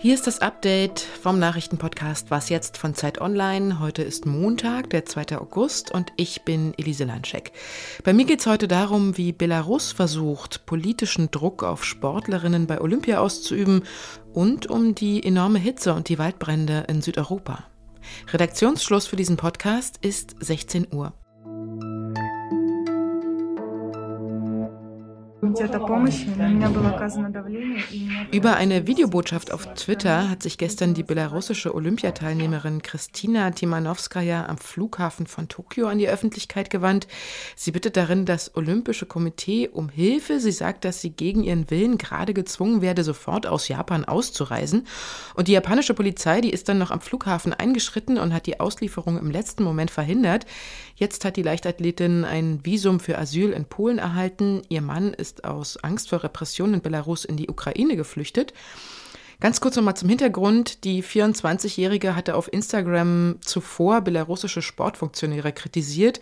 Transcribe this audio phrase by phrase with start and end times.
[0.00, 3.80] Hier ist das Update vom Nachrichtenpodcast Was jetzt von Zeit Online.
[3.80, 5.36] Heute ist Montag, der 2.
[5.40, 7.50] August und ich bin Elise Landscheck.
[8.04, 13.18] Bei mir geht es heute darum, wie Belarus versucht, politischen Druck auf Sportlerinnen bei Olympia
[13.18, 13.82] auszuüben
[14.32, 17.64] und um die enorme Hitze und die Waldbrände in Südeuropa.
[18.32, 21.12] Redaktionsschluss für diesen Podcast ist 16 Uhr.
[28.32, 35.26] Über eine Videobotschaft auf Twitter hat sich gestern die belarussische Olympiateilnehmerin Kristina Timanowskaja am Flughafen
[35.26, 37.08] von Tokio an die Öffentlichkeit gewandt.
[37.56, 40.38] Sie bittet darin das Olympische Komitee um Hilfe.
[40.40, 44.86] Sie sagt, dass sie gegen ihren Willen gerade gezwungen werde, sofort aus Japan auszureisen.
[45.34, 49.18] Und die japanische Polizei, die ist dann noch am Flughafen eingeschritten und hat die Auslieferung
[49.18, 50.46] im letzten Moment verhindert.
[50.94, 54.62] Jetzt hat die Leichtathletin ein Visum für Asyl in Polen erhalten.
[54.68, 58.52] Ihr Mann ist aus Angst vor Repression in Belarus in die Ukraine geflüchtet.
[59.40, 60.82] Ganz kurz nochmal zum Hintergrund.
[60.82, 66.18] Die 24-Jährige hatte auf Instagram zuvor belarussische Sportfunktionäre kritisiert,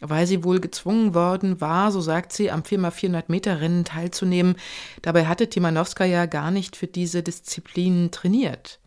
[0.00, 4.56] weil sie wohl gezwungen worden war, so sagt sie, am 4x400 Meter Rennen teilzunehmen.
[5.02, 8.78] Dabei hatte Timanowska ja gar nicht für diese Disziplin trainiert.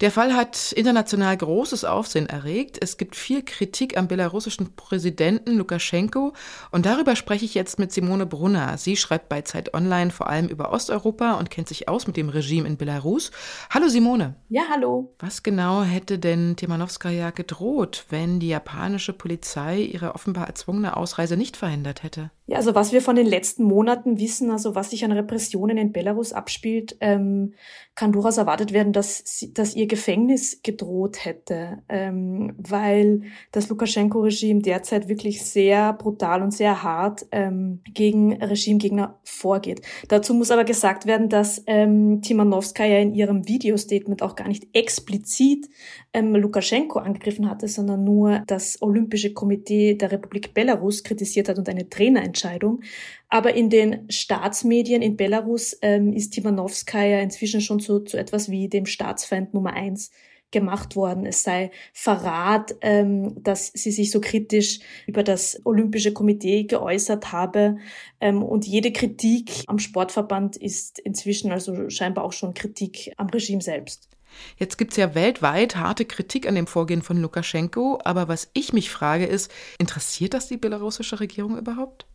[0.00, 2.78] Der Fall hat international großes Aufsehen erregt.
[2.82, 6.34] Es gibt viel Kritik am belarussischen Präsidenten Lukaschenko
[6.70, 8.76] und darüber spreche ich jetzt mit Simone Brunner.
[8.76, 12.28] Sie schreibt bei Zeit Online vor allem über Osteuropa und kennt sich aus mit dem
[12.28, 13.30] Regime in Belarus.
[13.70, 14.34] Hallo Simone.
[14.50, 15.14] Ja, hallo.
[15.18, 21.56] Was genau hätte denn Timanowskaja gedroht, wenn die japanische Polizei ihre offenbar erzwungene Ausreise nicht
[21.56, 22.30] verhindert hätte?
[22.48, 25.90] Ja, also was wir von den letzten Monaten wissen, also was sich an Repressionen in
[25.90, 27.54] Belarus abspielt, ähm,
[27.96, 34.62] kann durchaus erwartet werden, dass, sie, dass ihr Gefängnis gedroht hätte, ähm, weil das Lukaschenko-Regime
[34.62, 39.82] derzeit wirklich sehr brutal und sehr hart ähm, gegen Regimegegner vorgeht.
[40.06, 45.68] Dazu muss aber gesagt werden, dass ähm, Timanowskaja in ihrem Videostatement auch gar nicht explizit
[46.16, 51.68] ähm, Lukaschenko angegriffen hatte, sondern nur das Olympische Komitee der Republik Belarus kritisiert hat und
[51.68, 52.80] eine Trainerentscheidung.
[53.28, 58.68] Aber in den Staatsmedien in Belarus ähm, ist Timanowskaja inzwischen schon zu, zu etwas wie
[58.68, 60.10] dem Staatsfeind Nummer eins
[60.52, 61.26] gemacht worden.
[61.26, 67.76] Es sei Verrat, ähm, dass sie sich so kritisch über das Olympische Komitee geäußert habe.
[68.20, 73.60] Ähm, und jede Kritik am Sportverband ist inzwischen also scheinbar auch schon Kritik am Regime
[73.60, 74.08] selbst.
[74.58, 78.72] Jetzt gibt es ja weltweit harte Kritik an dem Vorgehen von Lukaschenko, aber was ich
[78.72, 82.06] mich frage ist, interessiert das die belarussische Regierung überhaupt?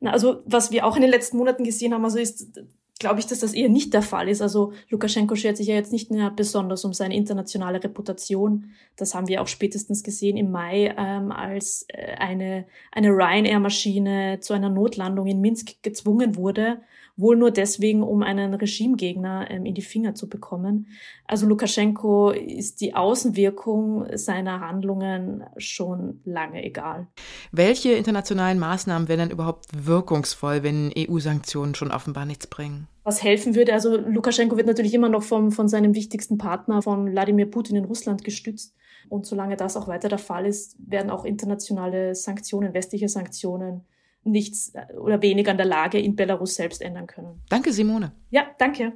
[0.00, 2.60] Na, also was wir auch in den letzten Monaten gesehen haben, also ist,
[2.98, 4.40] glaube ich, dass das eher nicht der Fall ist.
[4.40, 8.70] Also Lukaschenko schert sich ja jetzt nicht mehr besonders um seine internationale Reputation.
[8.96, 14.54] Das haben wir auch spätestens gesehen im Mai, ähm, als äh, eine, eine Ryanair-Maschine zu
[14.54, 16.80] einer Notlandung in Minsk gezwungen wurde
[17.16, 20.88] wohl nur deswegen, um einen Regimegegner ähm, in die Finger zu bekommen.
[21.26, 27.06] Also Lukaschenko ist die Außenwirkung seiner Handlungen schon lange egal.
[27.52, 32.88] Welche internationalen Maßnahmen wären denn überhaupt wirkungsvoll, wenn EU-Sanktionen schon offenbar nichts bringen?
[33.04, 37.12] Was helfen würde, also Lukaschenko wird natürlich immer noch vom, von seinem wichtigsten Partner, von
[37.12, 38.74] Wladimir Putin in Russland gestützt.
[39.10, 43.82] Und solange das auch weiter der Fall ist, werden auch internationale Sanktionen, westliche Sanktionen
[44.24, 47.42] nichts äh, oder wenig an der Lage in Belarus selbst ändern können.
[47.48, 48.12] Danke, Simone.
[48.30, 48.92] Ja, danke.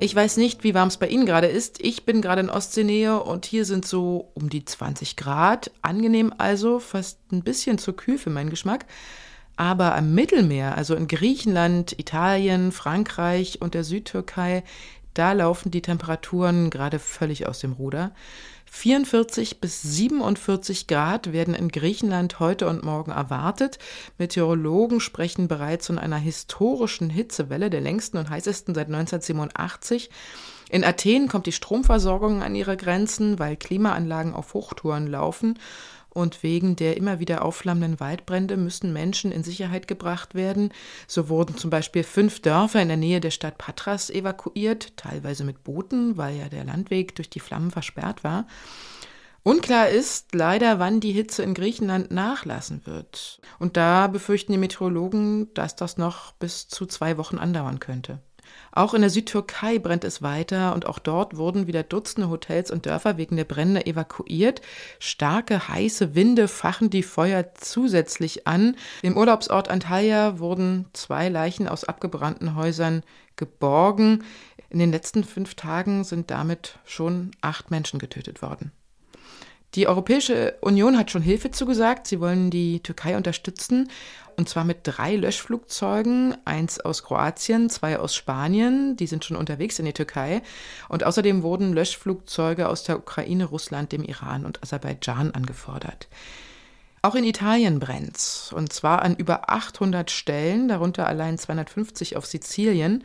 [0.00, 1.80] Ich weiß nicht, wie warm es bei Ihnen gerade ist.
[1.80, 5.70] Ich bin gerade in Ostseenähe und hier sind so um die 20 Grad.
[5.80, 8.86] Angenehm also, fast ein bisschen zu kühl für meinen Geschmack.
[9.54, 14.64] Aber am Mittelmeer, also in Griechenland, Italien, Frankreich und der Südtürkei,
[15.14, 18.12] da laufen die Temperaturen gerade völlig aus dem Ruder.
[18.74, 23.78] 44 bis 47 Grad werden in Griechenland heute und morgen erwartet.
[24.16, 30.08] Meteorologen sprechen bereits von einer historischen Hitzewelle, der längsten und heißesten seit 1987.
[30.70, 35.58] In Athen kommt die Stromversorgung an ihre Grenzen, weil Klimaanlagen auf Hochtouren laufen
[36.14, 40.72] und wegen der immer wieder aufflammenden Waldbrände müssen Menschen in Sicherheit gebracht werden.
[41.06, 45.64] So wurden zum Beispiel fünf Dörfer in der Nähe der Stadt Patras evakuiert, teilweise mit
[45.64, 48.46] Booten, weil ja der Landweg durch die Flammen versperrt war.
[49.44, 53.40] Unklar ist leider, wann die Hitze in Griechenland nachlassen wird.
[53.58, 58.20] Und da befürchten die Meteorologen, dass das noch bis zu zwei Wochen andauern könnte.
[58.70, 62.86] Auch in der Südtürkei brennt es weiter und auch dort wurden wieder Dutzende Hotels und
[62.86, 64.62] Dörfer wegen der Brände evakuiert.
[64.98, 68.76] Starke, heiße Winde fachen die Feuer zusätzlich an.
[69.02, 73.02] Im Urlaubsort Antalya wurden zwei Leichen aus abgebrannten Häusern
[73.36, 74.24] geborgen.
[74.70, 78.72] In den letzten fünf Tagen sind damit schon acht Menschen getötet worden.
[79.74, 82.06] Die Europäische Union hat schon Hilfe zugesagt.
[82.06, 83.88] Sie wollen die Türkei unterstützen.
[84.36, 89.78] Und zwar mit drei Löschflugzeugen, eins aus Kroatien, zwei aus Spanien, die sind schon unterwegs
[89.78, 90.42] in die Türkei.
[90.88, 96.08] Und außerdem wurden Löschflugzeuge aus der Ukraine, Russland, dem Iran und Aserbaidschan angefordert.
[97.04, 103.02] Auch in Italien brennt's, und zwar an über 800 Stellen, darunter allein 250 auf Sizilien.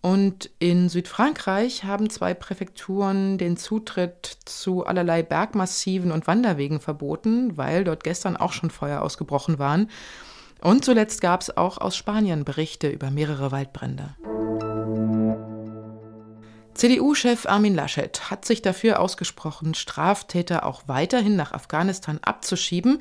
[0.00, 7.82] Und in Südfrankreich haben zwei Präfekturen den Zutritt zu allerlei Bergmassiven und Wanderwegen verboten, weil
[7.82, 9.90] dort gestern auch schon Feuer ausgebrochen waren.
[10.60, 14.14] Und zuletzt gab es auch aus Spanien Berichte über mehrere Waldbrände.
[16.76, 23.00] CDU-Chef Armin Laschet hat sich dafür ausgesprochen, Straftäter auch weiterhin nach Afghanistan abzuschieben.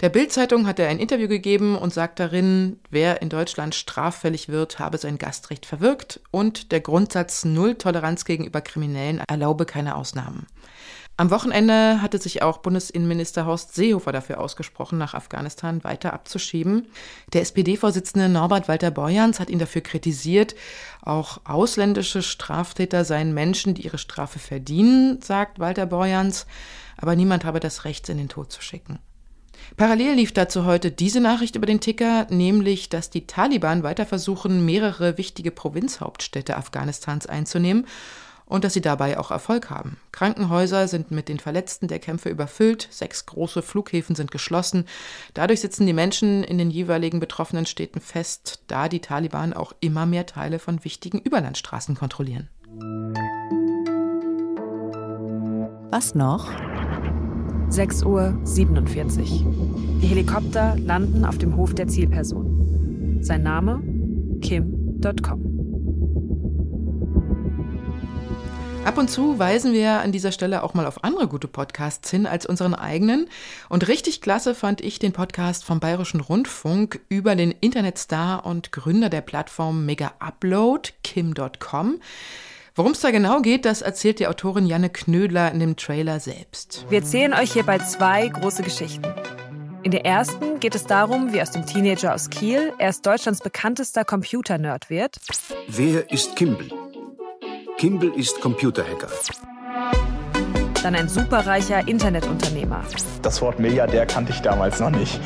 [0.00, 4.78] Der Bild-Zeitung hat er ein Interview gegeben und sagt darin, wer in Deutschland straffällig wird,
[4.78, 10.46] habe sein Gastrecht verwirkt und der Grundsatz Null Toleranz gegenüber Kriminellen erlaube keine Ausnahmen.
[11.18, 16.88] Am Wochenende hatte sich auch Bundesinnenminister Horst Seehofer dafür ausgesprochen, nach Afghanistan weiter abzuschieben.
[17.32, 20.54] Der SPD-Vorsitzende Norbert Walter Borjans hat ihn dafür kritisiert.
[21.00, 26.46] Auch ausländische Straftäter seien Menschen, die ihre Strafe verdienen, sagt Walter Borjans.
[26.98, 28.98] Aber niemand habe das Recht, in den Tod zu schicken.
[29.78, 34.66] Parallel lief dazu heute diese Nachricht über den Ticker, nämlich, dass die Taliban weiter versuchen,
[34.66, 37.86] mehrere wichtige Provinzhauptstädte Afghanistans einzunehmen
[38.46, 39.98] und dass sie dabei auch Erfolg haben.
[40.12, 44.86] Krankenhäuser sind mit den Verletzten der Kämpfe überfüllt, sechs große Flughäfen sind geschlossen.
[45.34, 50.06] Dadurch sitzen die Menschen in den jeweiligen betroffenen Städten fest, da die Taliban auch immer
[50.06, 52.48] mehr Teile von wichtigen Überlandstraßen kontrollieren.
[55.90, 56.50] Was noch?
[57.70, 59.54] 6.47 Uhr.
[60.00, 63.18] Die Helikopter landen auf dem Hof der Zielperson.
[63.22, 63.82] Sein Name?
[64.40, 65.55] Kim.com.
[68.86, 72.24] Ab und zu weisen wir an dieser Stelle auch mal auf andere gute Podcasts hin
[72.24, 73.28] als unseren eigenen.
[73.68, 79.08] Und richtig klasse fand ich den Podcast vom Bayerischen Rundfunk über den Internetstar und Gründer
[79.08, 81.98] der Plattform Mega Upload, Kim.com.
[82.76, 86.86] Worum es da genau geht, das erzählt die Autorin Janne Knödler in dem Trailer selbst.
[86.88, 89.02] Wir erzählen euch hierbei zwei große Geschichten.
[89.82, 94.04] In der ersten geht es darum, wie aus dem Teenager aus Kiel erst Deutschlands bekanntester
[94.04, 95.16] Computer-Nerd wird.
[95.66, 96.85] Wer ist Kimball?
[97.78, 99.10] Kimball ist Computerhacker.
[100.82, 102.82] Dann ein superreicher Internetunternehmer.
[103.20, 105.20] Das Wort Milliardär kannte ich damals noch nicht.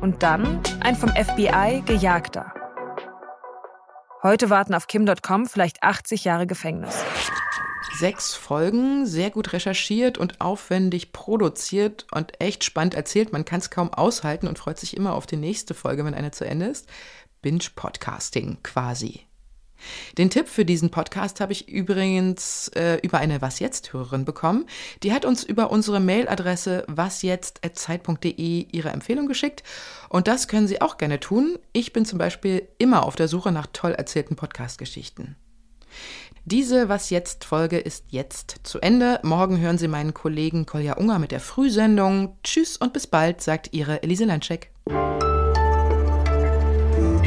[0.00, 2.52] Und dann ein vom FBI gejagter.
[4.24, 6.96] Heute warten auf Kim.com vielleicht 80 Jahre Gefängnis.
[7.96, 13.32] Sechs Folgen, sehr gut recherchiert und aufwendig produziert und echt spannend erzählt.
[13.32, 16.32] Man kann es kaum aushalten und freut sich immer auf die nächste Folge, wenn eine
[16.32, 16.88] zu Ende ist.
[17.42, 19.27] Binge-Podcasting quasi.
[20.16, 24.66] Den Tipp für diesen Podcast habe ich übrigens äh, über eine Was jetzt Hörerin bekommen.
[25.02, 29.62] Die hat uns über unsere Mailadresse wasjetzt@zeit.de ihre Empfehlung geschickt
[30.08, 31.58] und das können Sie auch gerne tun.
[31.72, 35.36] Ich bin zum Beispiel immer auf der Suche nach toll erzählten Podcast-Geschichten.
[36.44, 39.20] Diese Was jetzt Folge ist jetzt zu Ende.
[39.22, 42.38] Morgen hören Sie meinen Kollegen Kolja Unger mit der Frühsendung.
[42.42, 44.70] Tschüss und bis bald, sagt Ihre Elise Landscheck.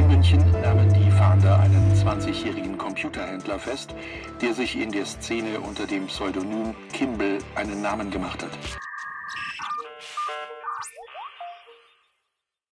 [0.00, 3.94] In München nahmen die Fahnder einen 20-jährigen Computerhändler fest,
[4.40, 8.48] der sich in der Szene unter dem Pseudonym Kimball einen Namen gemacht hat.